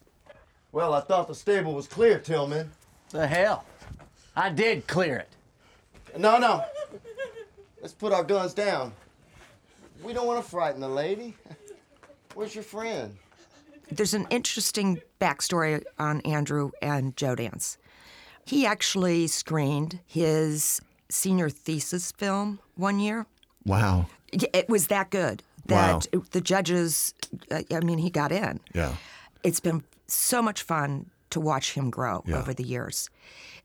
Well, 0.72 0.94
I 0.94 1.02
thought 1.02 1.28
the 1.30 1.36
stable 1.36 1.74
was 1.76 1.88
clear, 1.88 2.18
Tillman. 2.20 2.72
The 3.16 3.28
hell? 3.28 3.64
I 4.36 4.50
did 4.50 4.88
clear 4.88 5.16
it. 5.16 5.30
No, 6.20 6.38
no. 6.38 6.66
Let's 7.82 7.94
put 7.94 8.12
our 8.12 8.26
guns 8.26 8.54
down. 8.54 8.92
We 10.04 10.12
don't 10.12 10.28
want 10.28 10.44
to 10.44 10.50
frighten 10.50 10.82
the 10.82 10.90
lady. 10.90 11.34
Where's 12.34 12.54
your 12.54 12.66
friend? 12.66 13.16
There's 13.90 14.14
an 14.14 14.28
interesting 14.30 15.02
backstory 15.22 15.82
on 15.98 16.20
Andrew 16.22 16.72
and 16.82 17.16
Joe 17.16 17.36
Dance. 17.36 17.78
He 18.46 18.66
actually 18.66 19.28
screened 19.28 20.00
his 20.06 20.82
senior 21.08 21.50
thesis 21.50 22.12
film 22.12 22.60
one 22.76 23.00
year. 23.00 23.26
Wow. 23.66 24.08
It 24.34 24.68
was 24.68 24.88
that 24.88 25.10
good 25.10 25.42
Wow. 25.70 26.00
that 26.12 26.32
the 26.32 26.42
judges, 26.42 27.14
uh, 27.50 27.62
I 27.72 27.80
mean, 27.80 28.00
he 28.00 28.10
got 28.10 28.34
in. 28.34 28.60
Yeah. 28.74 28.96
It's 29.42 29.62
been 29.62 29.86
so 30.08 30.42
much 30.42 30.64
fun 30.64 31.12
to 31.36 31.40
watch 31.42 31.74
him 31.74 31.90
grow 31.90 32.24
Yeah. 32.26 32.40
over 32.40 32.54
the 32.54 32.64
years. 32.64 33.10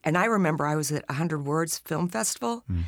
And 0.05 0.19
I 0.19 0.25
remember 0.26 0.67
I 0.67 0.75
was 0.76 0.90
at 0.93 1.05
100 1.08 1.44
Words 1.46 1.78
Film 1.78 2.08
Festival, 2.08 2.64
Hmm. 2.67 2.82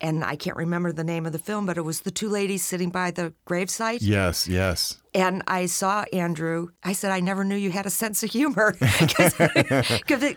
and 0.00 0.22
I 0.24 0.36
can't 0.36 0.56
remember 0.56 0.92
the 0.92 1.04
name 1.04 1.24
of 1.26 1.32
the 1.32 1.38
film, 1.38 1.64
but 1.66 1.78
it 1.78 1.82
was 1.84 2.00
the 2.00 2.10
two 2.10 2.28
ladies 2.28 2.62
sitting 2.64 2.90
by 2.90 3.10
the 3.10 3.32
gravesite. 3.48 3.98
Yes, 4.02 4.46
yes. 4.46 4.98
And 5.14 5.42
I 5.46 5.66
saw 5.66 6.04
Andrew. 6.12 6.68
I 6.84 6.92
said, 6.92 7.10
I 7.12 7.20
never 7.20 7.44
knew 7.44 7.56
you 7.56 7.70
had 7.70 7.86
a 7.86 7.90
sense 7.90 8.22
of 8.22 8.30
humor. 8.30 8.72
'cause 9.16 9.34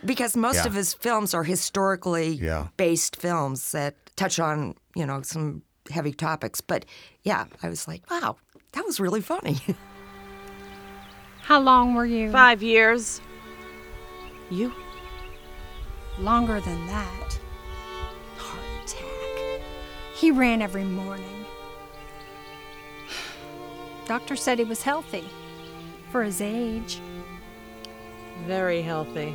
because 0.04 0.36
most 0.36 0.56
Yeah. 0.56 0.66
of 0.66 0.74
his 0.74 0.94
films 0.94 1.34
are 1.34 1.44
historically 1.44 2.34
Yeah. 2.34 2.68
based 2.78 3.16
films 3.16 3.72
that 3.72 3.94
touch 4.16 4.38
on, 4.40 4.74
you 4.96 5.04
know, 5.04 5.20
some 5.22 5.62
heavy 5.90 6.12
topics. 6.12 6.60
But 6.62 6.84
yeah, 7.22 7.44
I 7.62 7.68
was 7.68 7.86
like, 7.86 8.02
wow, 8.10 8.36
that 8.72 8.84
was 8.86 8.98
really 9.00 9.20
funny. 9.20 9.58
How 11.42 11.58
long 11.60 11.94
were 11.94 12.06
you? 12.06 12.30
Five 12.30 12.62
years. 12.62 13.20
You? 14.50 14.72
Longer 16.18 16.60
than 16.60 16.86
that. 16.86 17.38
Heart 18.36 18.84
attack. 18.84 19.62
He 20.14 20.30
ran 20.30 20.60
every 20.60 20.84
morning. 20.84 21.44
Doctor 24.06 24.34
said 24.36 24.58
he 24.58 24.64
was 24.64 24.82
healthy 24.82 25.24
for 26.10 26.22
his 26.24 26.40
age. 26.40 27.00
Very 28.46 28.82
healthy. 28.82 29.34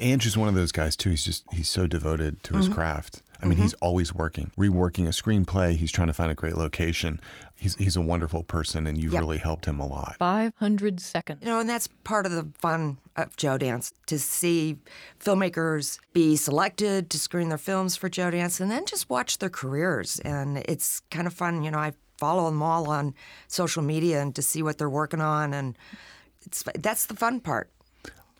Andrew's 0.00 0.36
one 0.36 0.48
of 0.48 0.54
those 0.54 0.72
guys 0.72 0.96
too. 0.96 1.10
He's 1.10 1.24
just 1.24 1.44
he's 1.52 1.68
so 1.68 1.86
devoted 1.86 2.42
to 2.44 2.52
Mm-hmm. 2.52 2.62
his 2.64 2.68
craft. 2.68 3.22
I 3.44 3.46
mean, 3.46 3.56
mm-hmm. 3.56 3.62
he's 3.64 3.74
always 3.74 4.14
working, 4.14 4.50
reworking 4.56 5.04
a 5.04 5.10
screenplay. 5.10 5.76
He's 5.76 5.92
trying 5.92 6.06
to 6.08 6.14
find 6.14 6.30
a 6.32 6.34
great 6.34 6.56
location. 6.56 7.20
He's 7.54 7.74
he's 7.76 7.94
a 7.94 8.00
wonderful 8.00 8.42
person, 8.42 8.86
and 8.86 8.96
you've 8.96 9.12
Yep. 9.12 9.20
really 9.20 9.38
helped 9.38 9.66
him 9.66 9.78
a 9.78 9.86
lot. 9.86 10.16
500 10.18 10.98
seconds. 11.00 11.40
You 11.42 11.48
know, 11.48 11.60
and 11.60 11.68
that's 11.68 11.88
part 12.04 12.24
of 12.24 12.32
the 12.32 12.48
fun 12.58 12.98
of 13.16 13.36
Joedance 13.36 13.92
to 14.06 14.18
see 14.18 14.78
filmmakers 15.20 15.98
be 16.12 16.36
selected 16.36 17.10
to 17.10 17.18
screen 17.18 17.50
their 17.50 17.58
films 17.58 17.96
for 17.96 18.08
Joedance 18.08 18.60
and 18.60 18.70
then 18.70 18.86
just 18.86 19.10
watch 19.10 19.38
their 19.38 19.50
careers. 19.50 20.18
And 20.20 20.58
it's 20.66 21.00
kind 21.10 21.26
of 21.26 21.34
fun. 21.34 21.62
You 21.62 21.70
know, 21.70 21.78
I 21.78 21.92
follow 22.18 22.46
them 22.46 22.62
all 22.62 22.88
on 22.88 23.14
social 23.48 23.82
media 23.82 24.20
and 24.22 24.34
to 24.34 24.42
see 24.42 24.62
what 24.62 24.78
they're 24.78 24.90
working 24.90 25.20
on. 25.20 25.52
And 25.52 25.76
it's 26.46 26.64
that's 26.78 27.06
the 27.06 27.14
fun 27.14 27.40
part. 27.40 27.70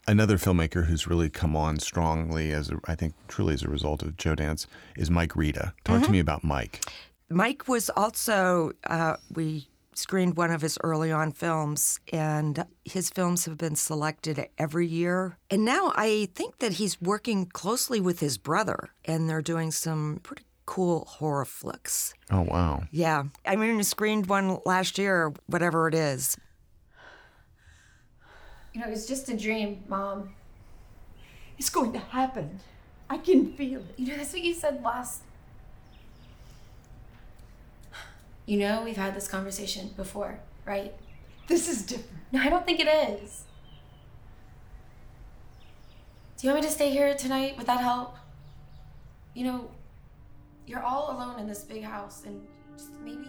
Another 0.06 0.37
filmmaker 0.37 0.87
who's 0.87 1.06
really 1.06 1.30
come 1.30 1.56
on 1.56 1.78
strongly, 1.78 2.52
as 2.52 2.70
a, 2.70 2.78
I 2.87 2.94
think 2.94 3.14
truly 3.28 3.54
as 3.54 3.62
a 3.62 3.68
result 3.68 4.02
of 4.02 4.16
Joedance, 4.16 4.66
is 4.96 5.11
Mike 5.11 5.34
Rita. 5.34 5.73
Talk 5.84 5.96
Mm-hmm. 5.96 6.04
to 6.04 6.11
me 6.12 6.18
about 6.18 6.44
Mike. 6.44 6.84
Mike 7.30 7.66
was 7.68 7.88
also, 7.90 8.73
uh, 8.87 9.16
we 9.34 9.68
screened 9.94 10.37
one 10.37 10.50
of 10.50 10.61
his 10.61 10.76
early 10.84 11.11
on 11.11 11.32
films, 11.32 12.00
and 12.12 12.66
his 12.84 13.08
films 13.08 13.46
have 13.46 13.56
been 13.56 13.76
selected 13.76 14.46
every 14.58 14.87
year. 14.87 15.38
And 15.50 15.64
now 15.64 15.92
I 15.96 16.28
think 16.34 16.58
that 16.58 16.75
he's 16.75 17.00
working 17.00 17.46
closely 17.46 18.00
with 18.00 18.20
his 18.20 18.37
brother, 18.37 18.90
and 19.06 19.28
they're 19.30 19.40
doing 19.40 19.70
some 19.70 20.20
pretty 20.23 20.42
cool 20.66 21.04
horror 21.06 21.44
flicks. 21.44 22.12
Oh 22.30 22.40
wow! 22.42 22.84
Yeah. 22.90 23.25
I 23.46 23.54
mean, 23.56 23.76
we 23.76 23.82
screened 23.82 24.26
one 24.26 24.58
last 24.66 24.99
year, 24.99 25.32
whatever 25.46 25.88
it 25.88 25.94
is. 25.94 26.37
You 28.75 28.81
know, 28.81 28.88
it 28.88 28.90
was 28.90 29.07
just 29.07 29.28
a 29.28 29.37
dream, 29.37 29.85
Mom. 29.88 30.35
It's 31.57 31.71
going 31.71 31.93
to 31.93 32.00
happen. 32.00 32.59
I 33.09 33.19
can 33.19 33.52
feel 33.52 33.81
it. 33.81 33.95
You 33.97 34.09
know, 34.09 34.16
that's 34.16 34.33
what 34.33 34.43
you 34.43 34.52
said 34.52 34.83
last. 34.83 35.23
You 38.47 38.59
know, 38.59 38.83
we've 38.83 38.97
had 38.97 39.14
this 39.14 39.28
conversation 39.28 39.90
before, 39.97 40.40
right? 40.66 40.93
This 41.47 41.69
is 41.69 41.83
different. 41.83 42.11
No, 42.33 42.40
I 42.40 42.50
don't 42.50 42.66
think 42.66 42.81
it 42.81 42.88
is. 42.88 43.45
Do 46.37 46.49
you 46.49 46.52
want 46.52 46.64
me 46.64 46.69
to 46.69 46.75
stay 46.75 46.90
here 46.90 47.14
tonight? 47.14 47.57
Would 47.57 47.66
that 47.69 47.81
help? 47.81 48.16
You 49.35 49.45
know, 49.45 49.71
you're 50.66 50.83
all 50.83 51.16
alone 51.16 51.38
in 51.38 51.47
this 51.47 51.62
big 51.62 51.85
house, 51.85 52.25
and 52.26 52.45
just 52.76 52.90
maybe 53.04 53.28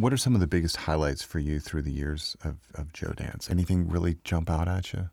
What 0.00 0.14
are 0.14 0.16
some 0.16 0.34
of 0.34 0.40
the 0.40 0.46
biggest 0.46 0.78
highlights 0.78 1.22
for 1.22 1.38
you 1.38 1.60
through 1.60 1.82
the 1.82 1.92
years 1.92 2.34
of, 2.42 2.56
of 2.74 2.90
Joedance? 2.94 3.50
Anything 3.50 3.86
really 3.86 4.16
jump 4.24 4.48
out 4.48 4.66
at 4.66 4.94
you? 4.94 5.10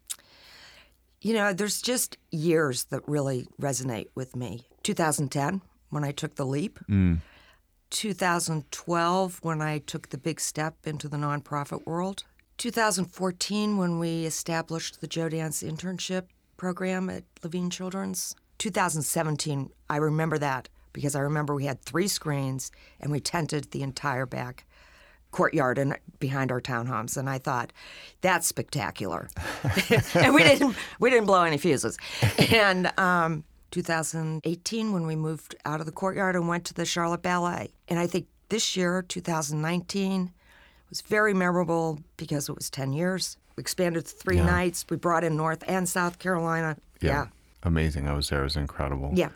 You 1.21 1.33
know, 1.33 1.51
there's 1.51 1.81
just 1.81 2.17
years 2.31 2.85
that 2.85 3.01
really 3.05 3.47
resonate 3.59 4.07
with 4.15 4.33
me. 4.33 4.65
2010, 4.83 5.61
when 5.89 6.05
I 6.05 6.11
took 6.11 6.35
the 6.35 6.45
leap. 6.45 6.79
Mm. 6.89 7.19
2012, 7.89 9.39
when 9.41 9.61
I 9.61 9.79
took 9.79 10.09
the 10.09 10.17
big 10.17 10.39
step 10.39 10.75
into 10.85 11.09
the 11.09 11.17
nonprofit 11.17 11.85
world. 11.85 12.23
2014, 12.57 13.77
when 13.77 13.99
we 13.99 14.25
established 14.25 15.01
the 15.01 15.07
Joedance 15.07 15.69
internship 15.69 16.27
program 16.55 17.09
at 17.09 17.25
Levine 17.43 17.69
Children's. 17.69 18.35
2017, 18.59 19.69
I 19.89 19.97
remember 19.97 20.37
that 20.37 20.69
because 20.93 21.13
I 21.15 21.19
remember 21.19 21.53
we 21.53 21.65
had 21.65 21.81
three 21.81 22.07
screens 22.07 22.71
and 23.01 23.11
we 23.11 23.19
tented 23.19 23.71
the 23.71 23.83
entire 23.83 24.25
back 24.25 24.65
courtyard 25.37 25.77
and 25.77 25.95
behind 26.19 26.51
our 26.51 26.59
townhomes 26.59 27.15
and 27.15 27.29
I 27.29 27.37
thought 27.37 27.71
that's 28.21 28.47
spectacular. 28.47 29.29
and 30.15 30.33
we 30.33 30.41
didn't 30.43 30.75
we 30.99 31.11
didn't 31.11 31.27
blow 31.27 31.43
any 31.43 31.57
fuses. 31.59 31.95
And 32.51 32.91
um 32.99 33.43
2018 33.69 34.93
when 34.93 35.05
we 35.05 35.15
moved 35.15 35.55
out 35.63 35.79
of 35.79 35.85
the 35.85 35.91
courtyard 35.91 36.35
and 36.35 36.47
went 36.47 36.65
to 36.65 36.73
the 36.73 36.85
Charlotte 36.85 37.21
Ballet. 37.21 37.69
And 37.87 37.99
I 37.99 38.07
think 38.07 38.25
this 38.49 38.75
year 38.75 39.03
2019 39.07 40.31
was 40.89 41.01
very 41.01 41.33
memorable 41.35 41.99
because 42.15 42.49
it 42.49 42.55
was 42.55 42.69
10 42.71 42.93
years. 42.93 43.37
We 43.55 43.61
expanded 43.61 44.05
to 44.05 44.15
3 44.15 44.37
Yeah. 44.37 44.45
nights. 44.45 44.85
We 44.89 44.97
brought 44.97 45.23
in 45.23 45.35
North 45.37 45.63
and 45.67 45.87
South 45.87 46.17
Carolina. 46.17 46.77
Yeah. 47.01 47.27
Amazing. 47.61 48.07
I 48.07 48.13
was 48.13 48.29
there. 48.29 48.39
It 48.41 48.43
was 48.45 48.55
incredible. 48.55 49.11
Yeah. 49.13 49.29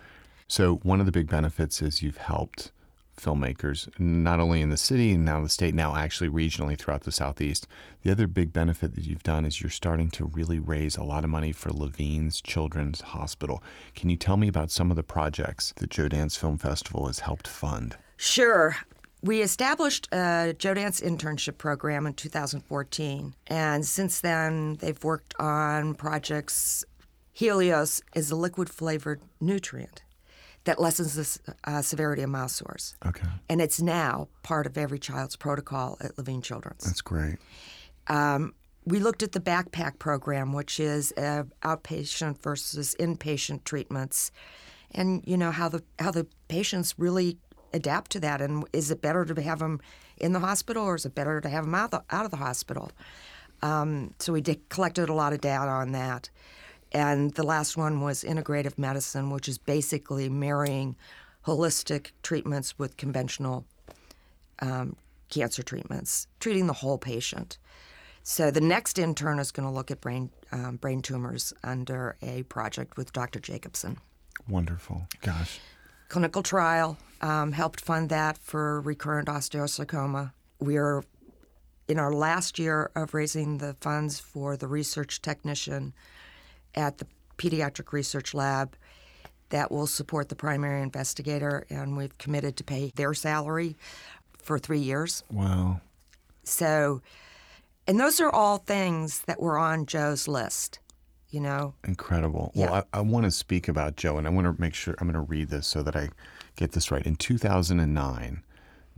So, 0.48 0.78
one 0.84 1.00
of 1.00 1.06
the 1.06 1.12
big 1.12 1.30
benefits 1.30 1.82
is 1.82 2.02
you've 2.02 2.18
helped 2.18 2.72
filmmakers, 3.22 3.88
not 4.00 4.40
only 4.40 4.62
in 4.62 4.70
the 4.70 4.78
city 4.78 5.12
and 5.12 5.24
now 5.24 5.42
the 5.42 5.50
state, 5.50 5.76
now 5.76 5.96
actually 5.96 6.30
regionally 6.30 6.78
throughout 6.78 7.04
the 7.04 7.12
Southeast. 7.12 7.68
The 8.04 8.12
other 8.12 8.28
big 8.28 8.52
benefit 8.52 8.96
that 8.96 9.06
you've 9.06 9.24
done 9.24 9.46
is 9.46 9.62
you're 9.62 9.70
starting 9.70 10.10
to 10.12 10.26
really 10.26 10.60
raise 10.60 10.98
a 10.98 11.04
lot 11.04 11.24
of 11.24 11.30
money 11.30 11.52
for 11.52 11.72
Levine's 11.72 12.42
Children's 12.42 13.02
Hospital. 13.02 13.64
Can 13.96 14.10
you 14.10 14.18
tell 14.18 14.38
me 14.38 14.48
about 14.48 14.72
some 14.72 14.90
of 14.90 14.98
the 14.98 15.04
projects 15.04 15.74
that 15.78 15.90
Joedance 15.90 16.38
Film 16.38 16.58
Festival 16.58 17.08
has 17.08 17.20
helped 17.20 17.48
fund? 17.48 17.96
Sure. 18.18 18.76
We 19.22 19.42
established 19.42 20.08
a 20.12 20.56
Joedance 20.58 21.02
internship 21.04 21.60
program 21.60 22.08
in 22.08 22.14
2014, 22.14 23.36
and 23.48 23.86
since 23.86 24.20
then 24.20 24.78
they've 24.80 25.04
worked 25.04 25.36
on 25.40 25.94
projects. 25.94 26.84
Healios 27.36 28.02
is 28.16 28.32
a 28.32 28.36
liquid 28.36 28.70
flavored 28.70 29.22
nutrient 29.40 30.02
that 30.66 30.80
lessens 30.80 31.16
the 31.16 31.54
uh, 31.64 31.82
severity 31.82 32.22
of 32.22 32.30
mouth 32.30 32.52
sores, 32.52 32.96
Okay. 33.06 33.28
and 33.50 33.62
it's 33.62 33.82
now 33.82 34.28
part 34.44 34.68
of 34.68 34.78
every 34.78 35.00
child's 35.00 35.36
protocol 35.36 35.98
at 36.02 36.18
Levine 36.18 36.42
Children's. 36.42 36.84
That's 36.84 37.02
great. 37.02 37.38
Um, 38.08 38.54
we 38.86 39.00
looked 39.00 39.24
at 39.24 39.32
the 39.32 39.40
backpack 39.40 40.00
program, 40.00 40.54
which 40.54 40.80
is 40.80 41.14
uh, 41.18 41.44
outpatient 41.64 42.42
versus 42.42 42.96
inpatient 43.00 43.64
treatments, 43.64 44.32
and 44.92 45.24
you 45.26 45.38
know 45.38 45.52
how 45.52 45.70
the 45.70 45.84
how 46.00 46.12
the 46.12 46.28
patients 46.48 46.96
really 46.98 47.38
adapt 47.74 48.12
to 48.12 48.20
that. 48.20 48.42
And 48.42 48.66
is 48.74 48.92
it 48.92 49.02
better 49.02 49.24
to 49.26 49.42
have 49.42 49.60
them 49.60 49.80
in 50.18 50.34
the 50.34 50.40
hospital, 50.40 50.84
or 50.84 50.96
is 50.96 51.06
it 51.06 51.16
better 51.16 51.40
to 51.42 51.50
have 51.50 51.64
them 51.66 51.76
out 51.76 51.92
the, 51.92 52.04
out 52.10 52.26
of 52.26 52.32
the 52.32 52.38
hospital? 52.38 52.92
Um, 53.64 54.14
so 54.20 54.34
we 54.34 54.42
did, 54.42 54.68
collected 54.70 55.10
a 55.10 55.14
lot 55.14 55.34
of 55.34 55.42
data 55.42 55.70
on 55.70 55.92
that. 55.92 56.30
And 56.92 57.34
the 57.36 57.44
last 57.44 57.78
one 57.78 58.02
was 58.02 58.24
integrative 58.24 58.78
medicine, 58.78 59.30
which 59.30 59.48
is 59.48 59.58
basically 59.58 60.30
marrying 60.30 60.96
holistic 61.46 62.12
treatments 62.22 62.78
with 62.78 62.98
conventional 62.98 63.66
um, 64.60 64.96
cancer 65.30 65.64
treatments, 65.64 66.28
treating 66.40 66.68
the 66.68 66.74
whole 66.74 66.98
patient. 66.98 67.58
So 68.24 68.52
the 68.52 68.62
next 68.62 69.00
intern 69.00 69.40
is 69.40 69.52
going 69.52 69.68
to 69.68 69.74
look 69.74 69.90
at 69.90 70.02
brain 70.02 70.30
um, 70.52 70.76
brain 70.76 71.02
tumors 71.02 71.54
under 71.64 72.18
a 72.22 72.44
project 72.44 72.98
with 72.98 73.14
Dr. 73.14 73.40
Jacobson. 73.40 73.98
Wonderful. 74.48 75.08
Gosh. 75.22 75.60
Clinical 76.10 76.44
trial 76.44 76.98
um, 77.22 77.54
helped 77.54 77.80
fund 77.80 78.10
that 78.10 78.38
for 78.38 78.82
recurrent 78.82 79.30
osteosarcoma. 79.30 80.34
We 80.60 80.78
are 80.78 81.04
in 81.88 81.98
our 82.00 82.14
last 82.14 82.60
year 82.60 82.92
of 82.96 83.14
raising 83.14 83.58
the 83.58 83.76
funds 83.80 84.20
for 84.20 84.58
the 84.58 84.68
research 84.68 85.22
technician 85.22 85.94
at 86.76 86.98
the 86.98 87.08
Pediatric 87.38 87.92
Research 87.92 88.34
Lab 88.34 88.76
that 89.50 89.72
will 89.72 89.88
support 89.88 90.30
the 90.30 90.36
primary 90.36 90.82
investigator, 90.82 91.66
and 91.70 91.96
we've 91.96 92.18
committed 92.18 92.56
to 92.58 92.64
pay 92.64 92.92
their 92.96 93.14
salary 93.14 93.76
for 94.38 94.58
three 94.58 94.80
years. 94.80 95.24
Wow. 95.30 95.82
So, 96.44 97.02
and 97.88 98.00
those 98.00 98.20
are 98.20 98.30
all 98.30 98.58
things 98.58 99.22
that 99.22 99.40
were 99.40 99.58
on 99.58 99.86
Joe's 99.86 100.28
list, 100.28 100.80
you 101.30 101.40
know. 101.40 101.76
Incredible. 101.84 102.52
Yeah. 102.56 102.72
Well, 102.72 102.86
I, 102.94 103.00
I 103.00 103.02
want 103.02 103.26
to 103.26 103.32
speak 103.32 103.68
about 103.68 103.96
Joe, 103.98 104.18
and 104.18 104.26
I 104.26 104.30
want 104.30 104.48
to 104.48 104.60
make 104.60 104.74
sure 104.74 104.96
I'm 105.00 105.12
going 105.12 105.26
to 105.26 105.30
read 105.30 105.50
this 105.50 105.68
so 105.68 105.84
that 105.84 105.96
I 105.96 106.10
get 106.56 106.72
this 106.72 106.90
right. 106.92 107.06
In 107.06 107.16
2009, 107.16 108.44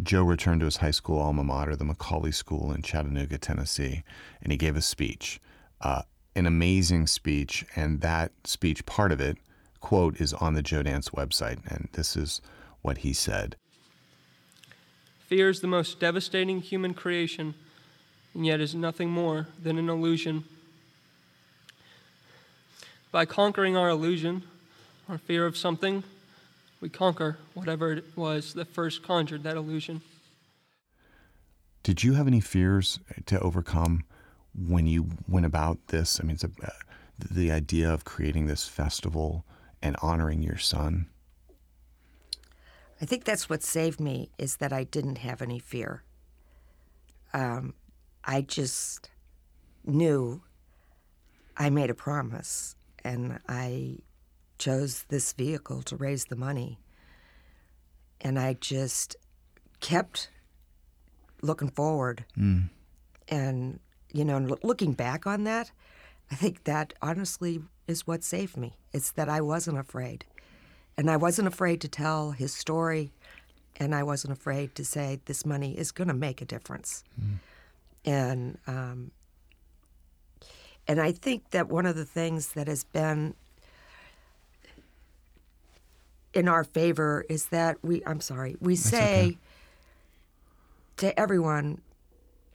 Joe 0.01 0.23
returned 0.23 0.61
to 0.61 0.65
his 0.65 0.77
high 0.77 0.91
school 0.91 1.19
alma 1.19 1.43
mater, 1.43 1.75
the 1.75 1.85
McCallie 1.85 2.33
School 2.33 2.71
in 2.71 2.81
Chattanooga, 2.81 3.37
Tennessee, 3.37 4.03
and 4.41 4.51
he 4.51 4.57
gave 4.57 4.75
a 4.75 4.81
speech, 4.81 5.39
uh, 5.81 6.03
an 6.35 6.45
amazing 6.45 7.07
speech. 7.07 7.65
And 7.75 8.01
that 8.01 8.31
speech, 8.43 8.85
part 8.85 9.11
of 9.11 9.21
it, 9.21 9.37
quote, 9.79 10.19
is 10.19 10.33
on 10.33 10.53
the 10.53 10.61
Joe 10.61 10.83
Dance 10.83 11.09
website. 11.09 11.59
And 11.67 11.89
this 11.93 12.15
is 12.15 12.41
what 12.81 12.99
he 12.99 13.13
said. 13.13 13.55
Fear 15.27 15.49
is 15.49 15.61
the 15.61 15.67
most 15.67 15.99
devastating 15.99 16.61
human 16.61 16.93
creation, 16.93 17.55
and 18.33 18.45
yet 18.45 18.59
is 18.59 18.75
nothing 18.75 19.09
more 19.09 19.47
than 19.61 19.77
an 19.79 19.89
illusion. 19.89 20.43
By 23.11 23.25
conquering 23.25 23.77
our 23.77 23.89
illusion, 23.89 24.43
our 25.07 25.17
fear 25.17 25.45
of 25.45 25.55
something, 25.55 26.03
we 26.81 26.89
conquer 26.89 27.37
whatever 27.53 27.93
it 27.93 28.05
was 28.15 28.53
that 28.55 28.67
first 28.67 29.03
conjured 29.03 29.43
that 29.43 29.55
illusion. 29.55 30.01
Did 31.83 32.03
you 32.03 32.13
have 32.13 32.27
any 32.27 32.39
fears 32.39 32.99
to 33.25 33.39
overcome 33.39 34.03
when 34.55 34.87
you 34.87 35.07
went 35.27 35.45
about 35.45 35.87
this? 35.87 36.19
I 36.19 36.23
mean, 36.23 36.35
it's 36.35 36.43
a, 36.43 36.51
uh, 36.63 36.69
the 37.31 37.51
idea 37.51 37.91
of 37.91 38.05
creating 38.05 38.47
this 38.47 38.67
festival 38.67 39.45
and 39.81 39.95
honoring 40.01 40.41
your 40.41 40.57
son. 40.57 41.07
I 43.01 43.05
think 43.05 43.25
that's 43.25 43.49
what 43.49 43.63
saved 43.63 43.99
me 43.99 44.29
is 44.37 44.57
that 44.57 44.71
I 44.71 44.83
didn't 44.85 45.17
have 45.17 45.41
any 45.41 45.59
fear. 45.59 46.03
Um, 47.33 47.73
I 48.23 48.41
just 48.41 49.09
knew 49.83 50.41
I 51.57 51.69
made 51.69 51.89
a 51.89 51.95
promise 51.95 52.75
and 53.03 53.39
I 53.49 53.97
chose 54.57 55.03
this 55.09 55.33
vehicle 55.33 55.81
to 55.83 55.97
raise 55.97 56.25
the 56.25 56.35
money. 56.35 56.79
And 58.21 58.39
I 58.39 58.53
just 58.53 59.17
kept 59.81 60.29
looking 61.41 61.69
forward. 61.69 62.23
And, 63.27 63.79
you 64.13 64.23
know, 64.23 64.37
and 64.37 64.55
looking 64.63 64.93
back 64.93 65.27
on 65.27 65.43
that, 65.43 65.71
I 66.31 66.35
think 66.35 66.63
that 66.63 66.93
honestly 67.01 67.61
is 67.87 68.07
what 68.07 68.23
saved 68.23 68.55
me. 68.55 68.73
It's 68.93 69.11
that 69.11 69.27
I 69.27 69.41
wasn't 69.41 69.77
afraid. 69.79 70.25
And 70.95 71.09
I 71.09 71.17
wasn't 71.17 71.47
afraid 71.47 71.81
to 71.81 71.87
tell 71.87 72.31
his 72.31 72.53
story, 72.53 73.11
and 73.77 73.95
I 73.95 74.03
wasn't 74.03 74.33
afraid 74.33 74.75
to 74.75 74.85
say 74.85 75.19
this 75.25 75.43
money 75.45 75.75
is 75.77 75.91
going 75.91 76.07
to 76.07 76.13
make 76.13 76.39
a 76.41 76.45
difference. 76.45 77.03
And 78.05 78.59
um, 78.67 79.11
and 80.87 81.01
I 81.01 81.11
think 81.11 81.49
that 81.51 81.69
one 81.69 81.85
of 81.87 81.95
the 81.95 82.05
things 82.05 82.49
that 82.49 82.67
has 82.67 82.83
been 82.83 83.33
in 86.33 86.47
our 86.47 86.63
favor 86.63 87.25
is 87.29 87.47
that 87.47 87.77
we 87.83 88.03
I'm 88.05 88.21
sorry 88.21 88.55
we 88.59 88.75
say 88.75 89.37
to 90.97 91.17
everyone 91.19 91.81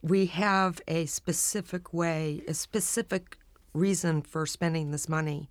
we 0.03 0.27
have 0.27 0.81
a 0.87 1.07
specific 1.07 1.93
way, 1.93 2.43
a 2.47 2.55
specific 2.55 3.39
reason 3.75 4.23
for 4.23 4.47
spending 4.47 4.91
this 4.91 5.09
money, 5.09 5.49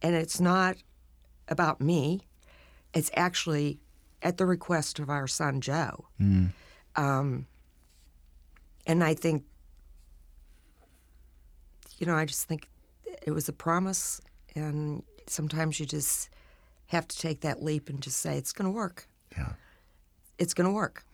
and 0.00 0.14
it's 0.14 0.40
not 0.40 0.76
about 1.48 1.80
me. 1.80 2.22
It's 2.94 3.10
actually 3.14 3.80
at 4.22 4.36
the 4.36 4.46
request 4.46 4.98
of 4.98 5.10
our 5.10 5.26
son 5.26 5.60
Joe. 5.60 6.06
Um, 6.96 7.46
and 8.86 9.02
I 9.02 9.14
think, 9.14 9.44
you 11.98 12.06
know, 12.06 12.14
I 12.14 12.24
just 12.24 12.48
think 12.48 12.68
it 13.22 13.30
was 13.30 13.48
a 13.48 13.52
promise, 13.52 14.20
and 14.54 15.02
sometimes 15.26 15.78
you 15.78 15.86
just 15.86 16.28
have 16.86 17.08
to 17.08 17.18
take 17.18 17.40
that 17.40 17.62
leap 17.62 17.88
and 17.88 18.00
just 18.02 18.18
say 18.18 18.36
it's 18.36 18.52
going 18.52 18.66
to 18.66 18.72
work. 18.74 19.06
Yeah. 19.36 19.52
It's 20.38 20.54
going 20.54 20.68
to 20.68 20.74
work. 20.74 21.04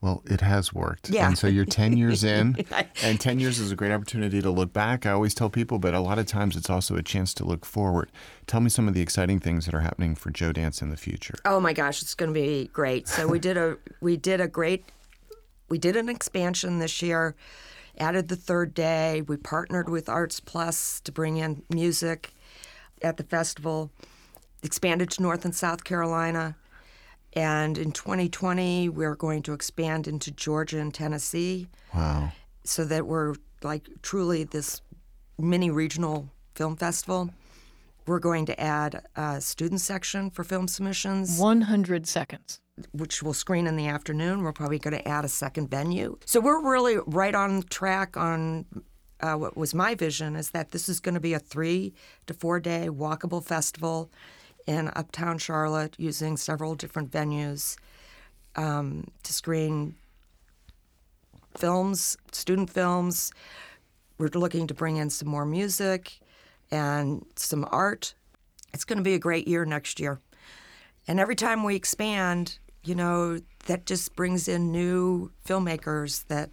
Well, 0.00 0.22
it 0.26 0.40
has 0.42 0.72
worked. 0.72 1.10
Yeah. 1.10 1.26
And 1.26 1.36
so 1.36 1.48
you're 1.48 1.64
10 1.64 1.96
years 1.96 2.22
in, 2.22 2.64
and 3.02 3.20
10 3.20 3.40
years 3.40 3.58
is 3.58 3.72
a 3.72 3.76
great 3.76 3.90
opportunity 3.90 4.40
to 4.40 4.50
look 4.50 4.72
back. 4.72 5.06
I 5.06 5.10
always 5.10 5.34
tell 5.34 5.50
people, 5.50 5.80
but 5.80 5.92
a 5.92 5.98
lot 5.98 6.20
of 6.20 6.26
times 6.26 6.56
it's 6.56 6.70
also 6.70 6.94
a 6.94 7.02
chance 7.02 7.34
to 7.34 7.44
look 7.44 7.64
forward. 7.64 8.12
Tell 8.46 8.60
me 8.60 8.70
some 8.70 8.86
of 8.86 8.94
the 8.94 9.00
exciting 9.00 9.40
things 9.40 9.66
that 9.66 9.74
are 9.74 9.80
happening 9.80 10.14
for 10.14 10.30
Joedance 10.30 10.82
in 10.82 10.90
the 10.90 10.96
future. 10.96 11.34
Oh 11.44 11.58
my 11.58 11.72
gosh, 11.72 12.00
it's 12.00 12.14
going 12.14 12.32
to 12.32 12.40
be 12.40 12.70
great. 12.72 13.08
So 13.08 13.26
we 13.26 13.40
did 13.40 13.56
a 13.56 13.76
we 14.00 14.16
did 14.16 14.40
a 14.40 14.46
great 14.46 14.84
we 15.68 15.78
did 15.78 15.96
an 15.96 16.08
expansion 16.08 16.78
this 16.78 17.02
year. 17.02 17.34
Added 17.98 18.28
the 18.28 18.36
third 18.36 18.74
day. 18.74 19.22
We 19.26 19.36
partnered 19.36 19.88
with 19.88 20.08
Arts 20.08 20.38
Plus 20.38 21.00
to 21.00 21.10
bring 21.10 21.38
in 21.38 21.64
music 21.68 22.32
at 23.02 23.16
the 23.16 23.24
festival. 23.24 23.90
Expanded 24.62 25.10
to 25.10 25.22
North 25.22 25.44
and 25.44 25.54
South 25.54 25.82
Carolina. 25.82 26.56
And 27.38 27.78
in 27.78 27.92
2020, 27.92 28.88
we're 28.88 29.14
going 29.14 29.42
to 29.44 29.52
expand 29.52 30.08
into 30.08 30.32
Georgia 30.32 30.80
and 30.80 30.92
Tennessee 30.92 31.68
Wow. 31.94 32.32
so 32.64 32.84
that 32.84 33.06
we're 33.06 33.36
like 33.62 33.88
truly 34.02 34.42
this 34.42 34.82
mini 35.38 35.70
regional 35.70 36.28
film 36.56 36.74
festival. 36.74 37.30
We're 38.08 38.18
going 38.18 38.44
to 38.46 38.60
add 38.60 39.06
a 39.14 39.40
student 39.40 39.80
section 39.80 40.30
for 40.30 40.42
film 40.42 40.66
submissions. 40.66 41.38
100 41.38 42.08
seconds. 42.08 42.58
Which 42.90 43.22
we'll 43.22 43.34
screen 43.34 43.68
in 43.68 43.76
the 43.76 43.86
afternoon. 43.86 44.42
We're 44.42 44.52
probably 44.52 44.80
going 44.80 44.96
to 44.96 45.06
add 45.06 45.24
a 45.24 45.28
second 45.28 45.70
venue. 45.70 46.18
So 46.24 46.40
we're 46.40 46.68
really 46.68 46.96
right 47.06 47.36
on 47.36 47.62
track 47.70 48.16
on 48.16 48.64
uh, 49.20 49.34
what 49.34 49.56
was 49.56 49.74
my 49.74 49.94
vision 49.94 50.34
is 50.34 50.50
that 50.50 50.72
this 50.72 50.88
is 50.88 50.98
going 50.98 51.14
to 51.14 51.20
be 51.20 51.34
a 51.34 51.38
three 51.38 51.94
to 52.26 52.34
four 52.34 52.58
day 52.58 52.88
walkable 52.90 53.44
festival 53.44 54.10
in 54.68 54.90
uptown 54.94 55.38
Charlotte 55.38 55.94
using 55.98 56.36
several 56.36 56.74
different 56.74 57.10
venues 57.10 57.76
um, 58.54 59.06
to 59.22 59.32
screen 59.32 59.94
films, 61.56 62.18
student 62.32 62.68
films. 62.68 63.32
We're 64.18 64.28
looking 64.28 64.66
to 64.66 64.74
bring 64.74 64.98
in 64.98 65.08
some 65.08 65.28
more 65.28 65.46
music 65.46 66.20
and 66.70 67.24
some 67.34 67.66
art. 67.70 68.12
It's 68.74 68.84
going 68.84 68.98
to 68.98 69.02
be 69.02 69.14
a 69.14 69.18
great 69.18 69.48
year 69.48 69.64
next 69.64 69.98
year. 69.98 70.20
And 71.08 71.18
every 71.18 71.34
time 71.34 71.64
we 71.64 71.74
expand, 71.74 72.58
you 72.84 72.94
know, 72.94 73.40
that 73.66 73.86
just 73.86 74.14
brings 74.16 74.48
in 74.48 74.70
new 74.70 75.32
filmmakers 75.46 76.26
that, 76.26 76.50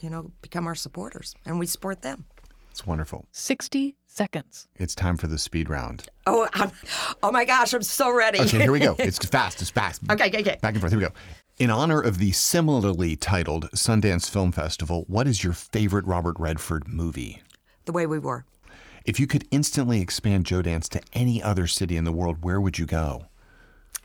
you 0.00 0.10
know, 0.10 0.32
become 0.42 0.66
our 0.66 0.74
supporters 0.74 1.32
and 1.46 1.60
we 1.60 1.66
support 1.66 2.02
them. 2.02 2.24
It's 2.72 2.84
wonderful. 2.84 3.24
60 3.30 3.94
seconds. 4.16 4.66
It's 4.76 4.94
time 4.94 5.16
for 5.16 5.26
the 5.26 5.38
speed 5.38 5.68
round. 5.68 6.08
Oh, 6.26 6.48
I'm, 6.54 6.72
oh 7.22 7.30
my 7.30 7.44
gosh, 7.44 7.72
I'm 7.74 7.82
so 7.82 8.10
ready. 8.12 8.40
Okay, 8.40 8.58
here 8.58 8.72
we 8.72 8.80
go. 8.80 8.96
It's 8.98 9.18
fast. 9.26 9.60
It's 9.60 9.70
fast. 9.70 10.02
Okay, 10.10 10.28
okay, 10.28 10.40
okay. 10.40 10.58
Back 10.62 10.74
and 10.74 10.80
forth. 10.80 10.92
Here 10.92 10.98
we 11.00 11.06
go. 11.06 11.12
In 11.58 11.70
honor 11.70 12.00
of 12.00 12.18
the 12.18 12.32
similarly 12.32 13.16
titled 13.16 13.70
Sundance 13.70 14.28
Film 14.28 14.52
Festival, 14.52 15.04
what 15.08 15.26
is 15.26 15.42
your 15.44 15.52
favorite 15.52 16.04
Robert 16.06 16.36
Redford 16.38 16.88
movie? 16.88 17.42
the 17.86 17.92
way 17.92 18.04
we 18.04 18.18
were. 18.18 18.44
If 19.04 19.20
you 19.20 19.28
could 19.28 19.46
instantly 19.52 20.00
expand 20.00 20.44
Joedance 20.44 20.88
to 20.88 21.00
any 21.12 21.40
other 21.40 21.68
city 21.68 21.96
in 21.96 22.02
the 22.02 22.10
world, 22.10 22.38
where 22.42 22.60
would 22.60 22.80
you 22.80 22.84
go? 22.86 23.26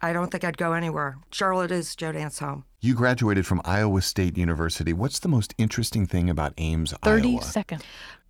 I 0.03 0.13
don't 0.13 0.29
think 0.29 0.43
I'd 0.43 0.57
go 0.57 0.73
anywhere. 0.73 1.17
Charlotte 1.31 1.71
is 1.71 1.95
Joedance 1.95 2.39
home. 2.39 2.65
You 2.79 2.93
graduated 2.93 3.47
from 3.47 3.59
Iowa 3.65 4.03
State 4.03 4.37
University. 4.37 4.93
What's 4.93 5.17
the 5.17 5.29
most 5.29 5.55
interesting 5.57 6.05
thing 6.05 6.29
about 6.29 6.53
Ames, 6.57 6.93
30 7.03 7.29
Iowa? 7.33 7.43
seconds. 7.43 7.83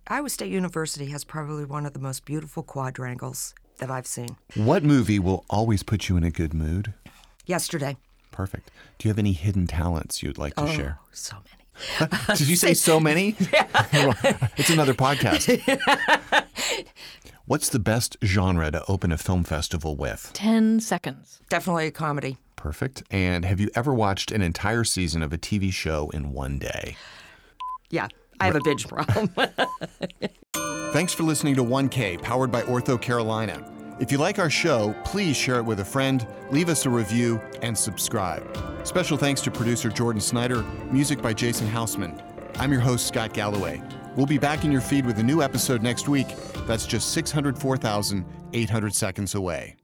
Iowa 0.08 0.28
State 0.28 0.50
University 0.50 1.06
has 1.06 1.22
probably 1.22 1.64
one 1.64 1.86
of 1.86 1.92
the 1.92 2.00
most 2.00 2.24
beautiful 2.24 2.62
quadrangles 2.62 3.54
that 3.78 3.90
I've 3.90 4.06
seen. 4.06 4.36
What 4.56 4.82
movie 4.82 5.18
will 5.18 5.44
always 5.48 5.82
put 5.82 6.08
you 6.08 6.16
in 6.16 6.24
a 6.24 6.30
good 6.30 6.52
mood? 6.52 6.92
Yesterday. 7.46 7.96
Perfect. 8.32 8.70
Do 8.98 9.06
you 9.06 9.10
have 9.10 9.18
any 9.18 9.32
hidden 9.32 9.66
talents 9.66 10.22
you'd 10.22 10.38
like 10.38 10.54
to 10.56 10.62
oh, 10.62 10.66
share? 10.66 10.98
so 11.12 11.36
many. 11.36 12.12
Did 12.36 12.48
you 12.48 12.56
say 12.56 12.74
so 12.74 12.98
many? 12.98 13.36
Yeah. 13.52 14.12
it's 14.56 14.70
another 14.70 14.94
podcast. 14.94 15.60
What's 17.46 17.68
the 17.68 17.78
best 17.78 18.16
genre 18.24 18.70
to 18.70 18.84
open 18.88 19.12
a 19.12 19.18
film 19.18 19.44
festival 19.44 19.94
with? 19.94 20.30
10 20.32 20.80
seconds. 20.80 21.40
Definitely 21.48 21.86
a 21.86 21.90
comedy. 21.90 22.38
Perfect. 22.56 23.02
And 23.10 23.44
have 23.44 23.60
you 23.60 23.70
ever 23.74 23.94
watched 23.94 24.32
an 24.32 24.42
entire 24.42 24.84
season 24.84 25.22
of 25.22 25.32
a 25.32 25.38
TV 25.38 25.72
show 25.72 26.10
in 26.10 26.32
one 26.32 26.58
day? 26.58 26.96
Yeah, 27.90 28.08
I 28.40 28.46
have 28.46 28.56
a 28.56 28.60
binge 28.60 28.86
problem. 28.88 29.30
Thanks 30.92 31.14
for 31.14 31.22
listening 31.22 31.54
to 31.54 31.64
1K, 31.64 32.20
powered 32.22 32.50
by 32.50 32.62
OrthoCarolina. 32.62 34.00
If 34.00 34.10
you 34.10 34.18
like 34.18 34.38
our 34.38 34.50
show, 34.50 34.94
please 35.04 35.36
share 35.36 35.56
it 35.56 35.64
with 35.64 35.80
a 35.80 35.84
friend, 35.84 36.26
leave 36.50 36.68
us 36.68 36.86
a 36.86 36.90
review, 36.90 37.40
and 37.62 37.76
subscribe. 37.76 38.44
Special 38.84 39.16
thanks 39.16 39.40
to 39.42 39.50
producer 39.50 39.88
Jordan 39.88 40.20
Snyder, 40.20 40.62
music 40.90 41.22
by 41.22 41.32
Jason 41.32 41.68
Hausman. 41.68 42.20
I'm 42.58 42.72
your 42.72 42.80
host, 42.80 43.06
Scott 43.06 43.32
Galloway. 43.32 43.80
We'll 44.16 44.26
be 44.26 44.38
back 44.38 44.64
in 44.64 44.72
your 44.72 44.80
feed 44.80 45.06
with 45.06 45.18
a 45.18 45.22
new 45.22 45.40
episode 45.40 45.82
next 45.82 46.08
week. 46.08 46.34
That's 46.66 46.84
just 46.84 47.12
604,800 47.12 48.94
seconds 48.94 49.34
away. 49.34 49.76